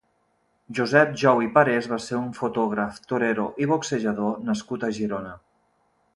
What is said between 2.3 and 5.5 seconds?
fotògraf, torero i boxejador nascut a Girona.